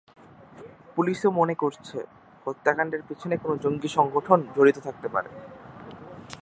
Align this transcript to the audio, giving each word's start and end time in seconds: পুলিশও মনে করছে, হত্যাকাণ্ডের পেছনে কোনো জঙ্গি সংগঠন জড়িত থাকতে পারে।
পুলিশও 0.95 1.29
মনে 1.31 1.55
করছে, 1.55 1.97
হত্যাকাণ্ডের 2.47 3.01
পেছনে 3.07 3.35
কোনো 3.37 3.55
জঙ্গি 3.63 3.89
সংগঠন 3.97 4.39
জড়িত 4.55 4.77
থাকতে 4.79 5.07
পারে। 5.09 5.29